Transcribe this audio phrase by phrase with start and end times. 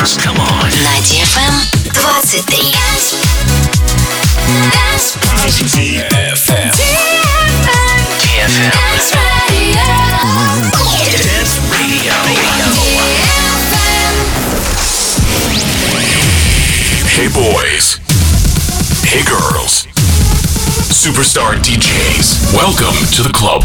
[0.00, 0.16] dance.
[0.16, 0.70] Come on.
[0.82, 1.54] На DFM
[1.92, 2.70] 23.
[5.68, 6.72] DFM.
[8.20, 8.72] DFM.
[11.16, 12.14] Dance Radio.
[17.06, 18.00] Hey boys.
[19.04, 19.86] Hey girls.
[20.88, 22.54] Superstar DJs.
[22.54, 23.64] Welcome to the club.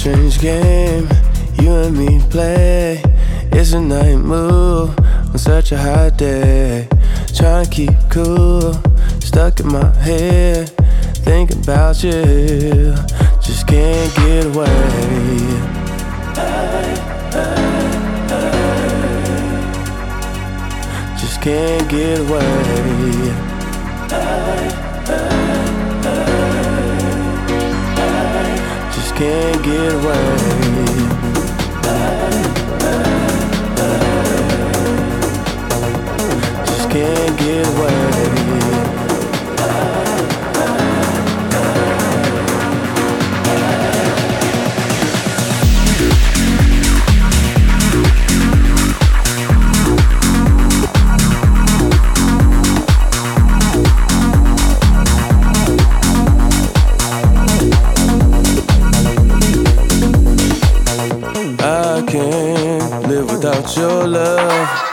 [0.00, 1.06] strange game
[1.60, 3.02] you and me play.
[3.52, 6.88] It's a night move on such a hot day.
[7.34, 8.72] Trying to keep cool,
[9.20, 10.70] stuck in my head,
[11.26, 12.94] thinking about you.
[13.42, 15.36] Just can't get away.
[21.20, 23.50] Just can't get away.
[29.20, 30.16] Can't get away.
[36.64, 38.39] Just can't get away.
[63.80, 64.89] Your love.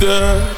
[0.00, 0.56] sister.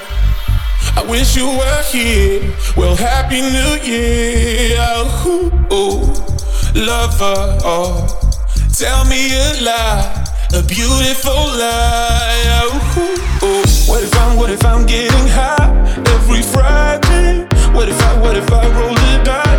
[0.94, 2.54] I wish you were here.
[2.76, 4.78] Well, happy new year.
[5.26, 6.00] Ooh, ooh,
[6.74, 7.58] lover.
[7.64, 8.06] Oh,
[8.76, 12.62] tell me a lie, a beautiful lie.
[12.64, 13.62] Ooh, ooh.
[13.88, 15.70] What if I'm, what if I'm getting high
[16.14, 17.46] every Friday?
[17.74, 19.51] What if I, what if I roll the dice?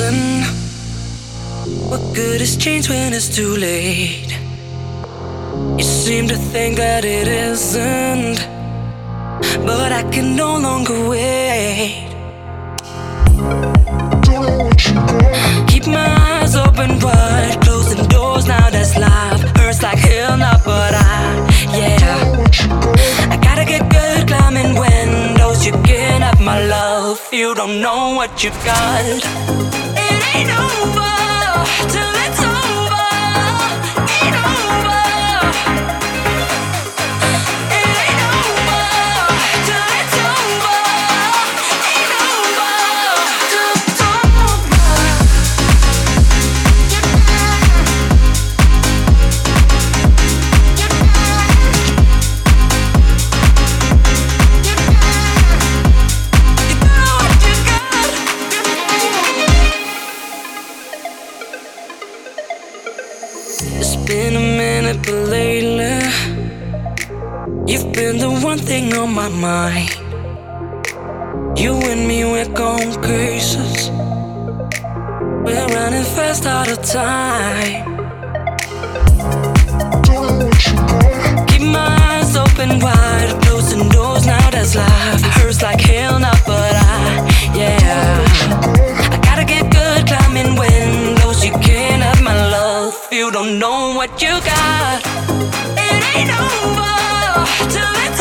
[0.00, 0.42] sun.
[1.90, 4.30] What good is change when it's too late?
[5.78, 8.38] You seem to think that it isn't,
[9.66, 12.08] but I can no longer wait.
[14.26, 14.96] Don't know what you
[15.70, 19.42] Keep my eyes open wide, closing doors now that's life.
[19.58, 21.20] Hurts like hell now, but I,
[21.80, 22.08] yeah.
[23.32, 25.66] I gotta get good climbing windows.
[25.66, 29.69] You can have my love, you don't know what you've got
[31.88, 32.19] till
[68.92, 69.90] on my mind.
[71.58, 73.90] You and me, we're going cases.
[75.44, 77.84] We're running fast out of time.
[81.48, 84.50] Keep my eyes open wide, closing doors now.
[84.50, 85.22] That's life.
[85.36, 88.24] Hurts like hell now, but I, yeah.
[89.14, 91.44] I gotta get good climbing windows.
[91.44, 92.94] You can't have my love.
[93.12, 95.02] You don't know what you got.
[95.86, 96.90] It ain't over
[97.74, 98.19] till it's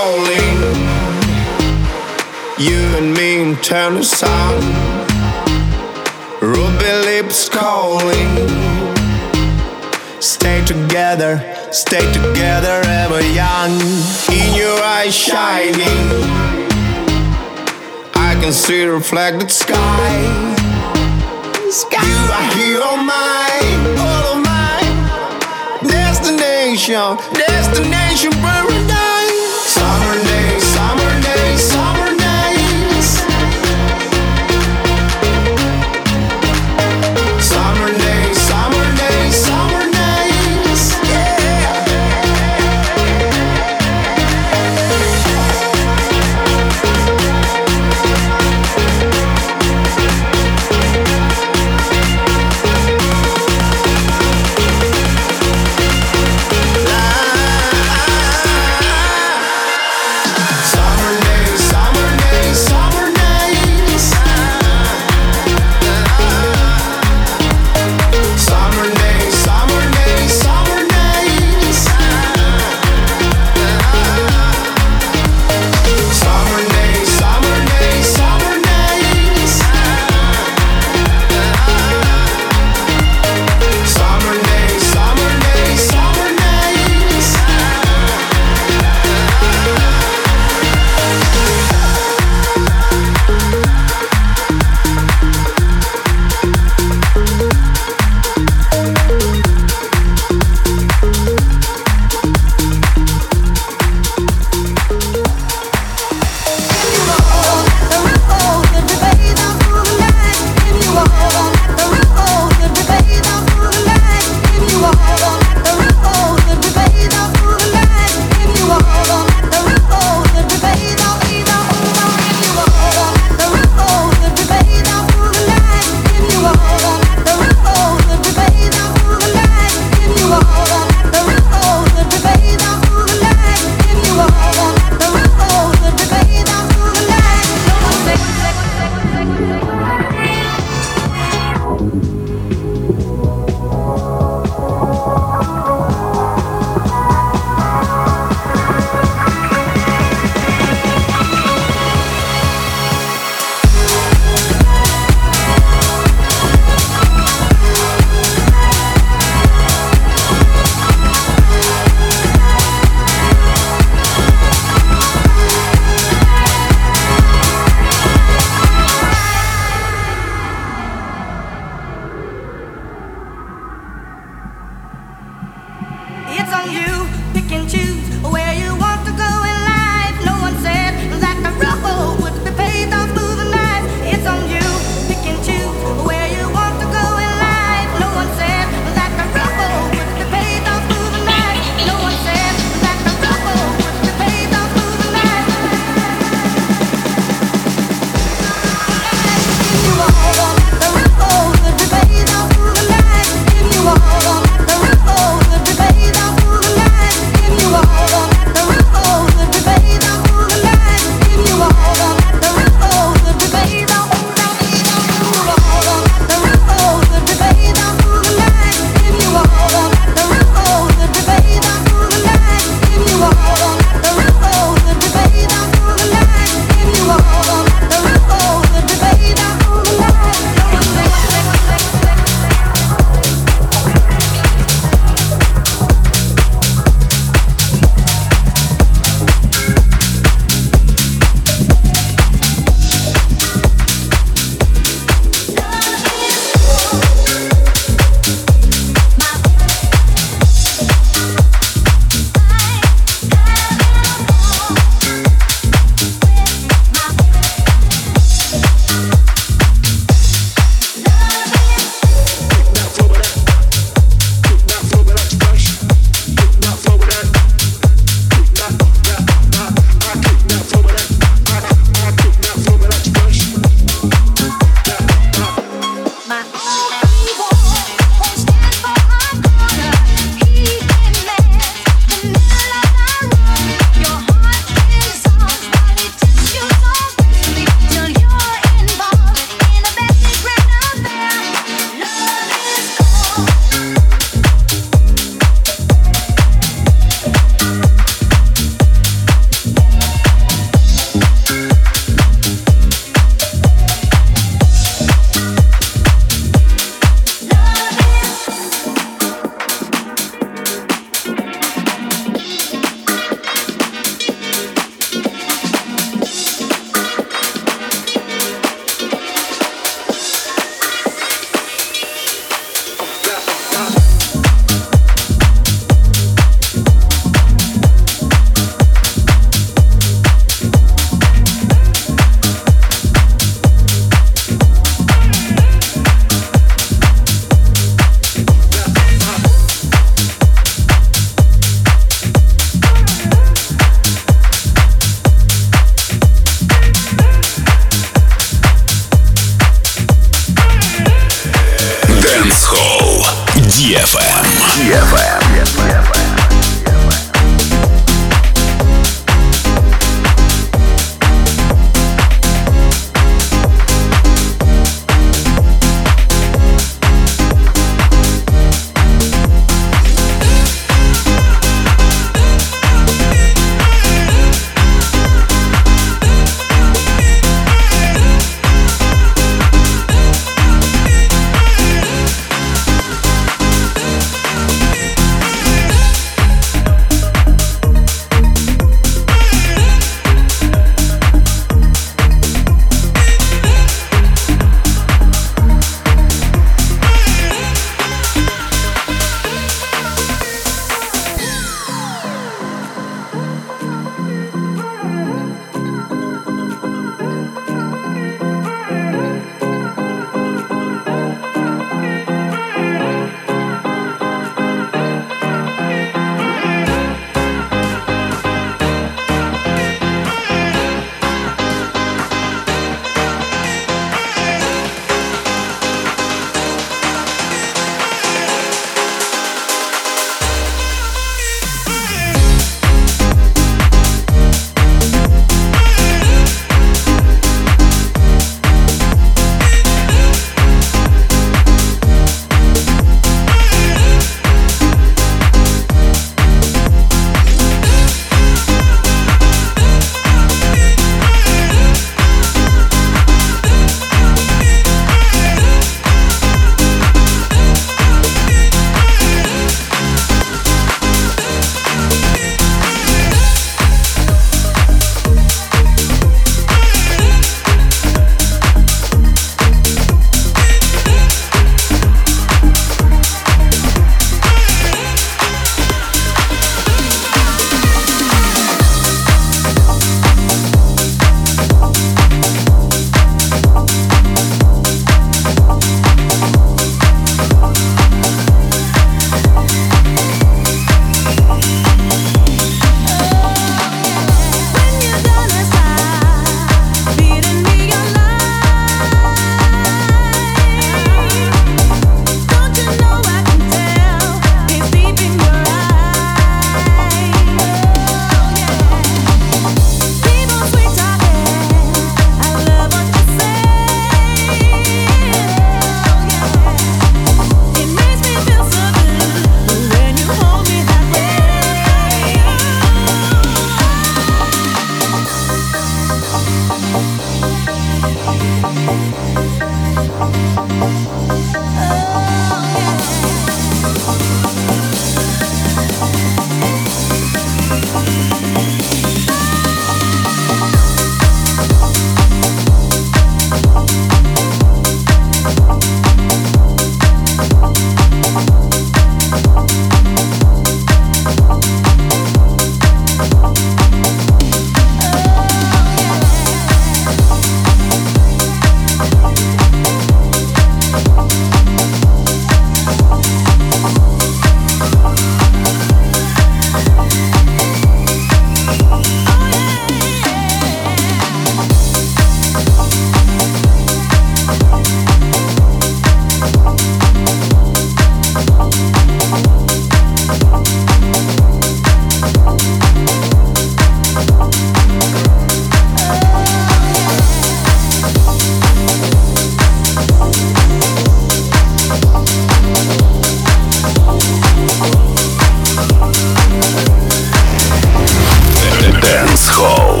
[599.56, 600.00] Hall.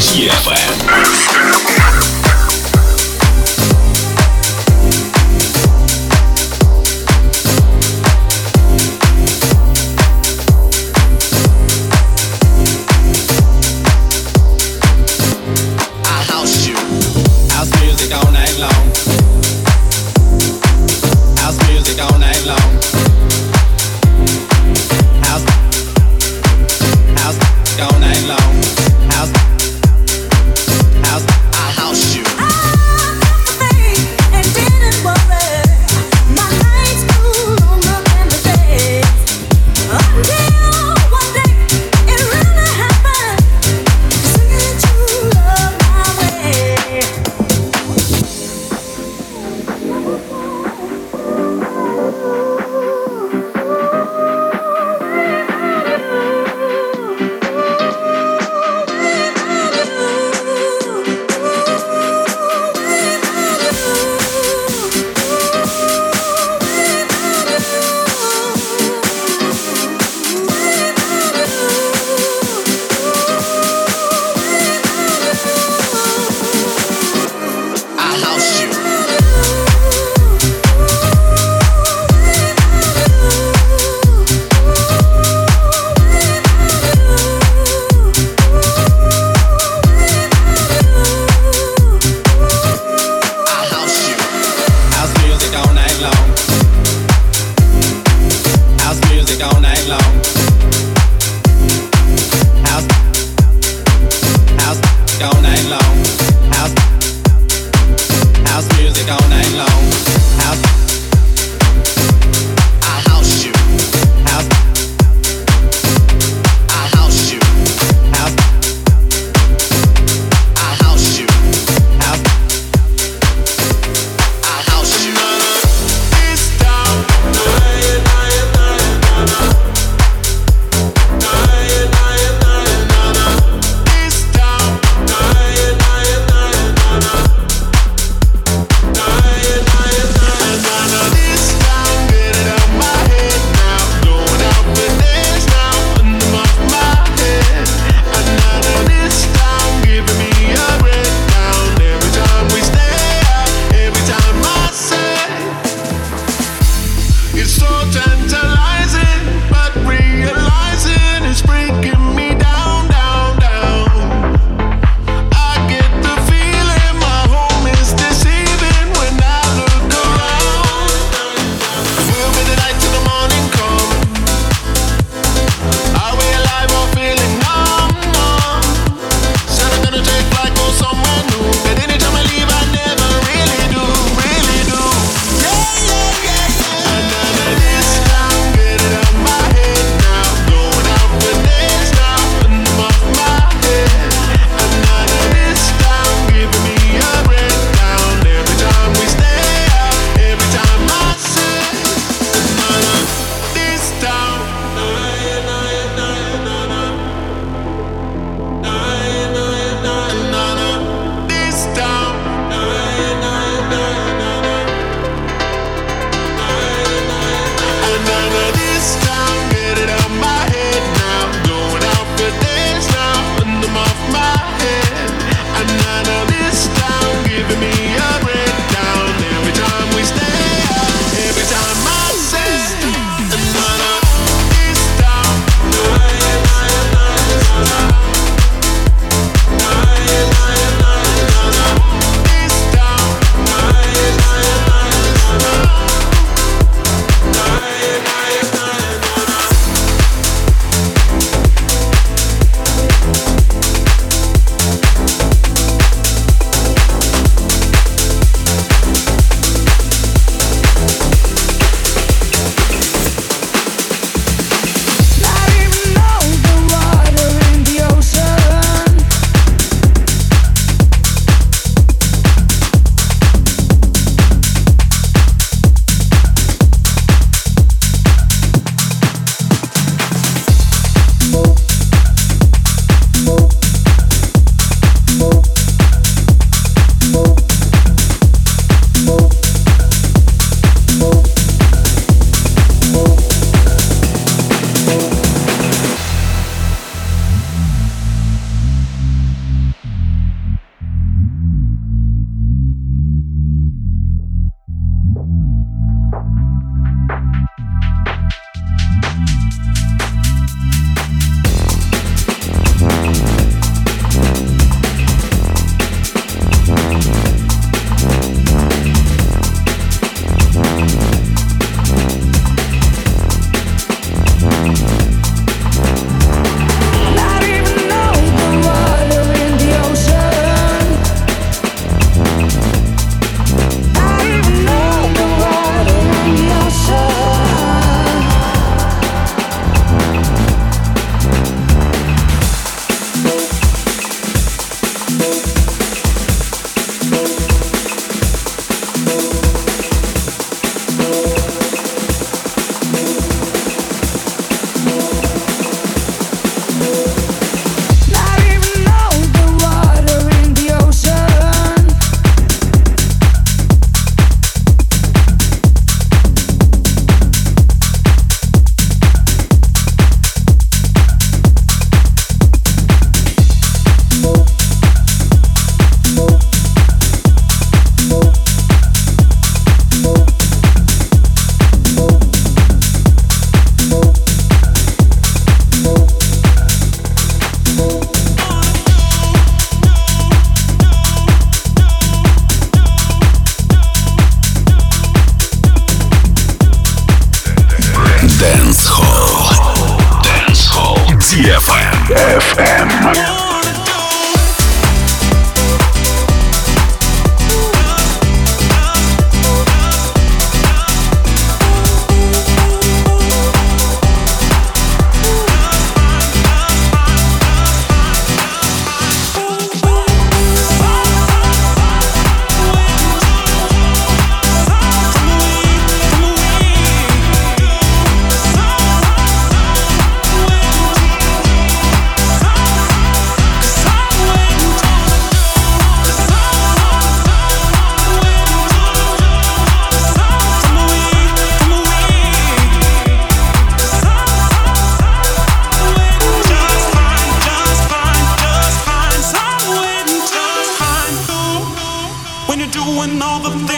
[0.00, 1.73] DFM.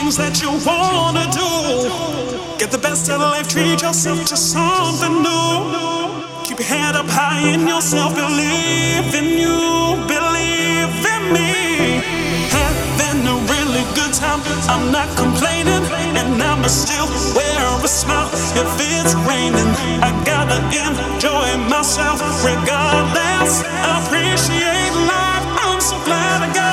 [0.07, 1.51] Things that you wanna do.
[2.57, 5.51] Get the best out of life, treat yourself to something new.
[6.45, 11.99] Keep your head up high in yourself, believe in you, believe in me.
[12.55, 14.39] Having a really good time,
[14.71, 15.83] I'm not complaining,
[16.19, 18.29] and I'ma still wear a smile
[18.61, 19.71] if it's raining.
[20.07, 23.59] I gotta enjoy myself regardless.
[23.97, 26.66] Appreciate life, I'm so glad I got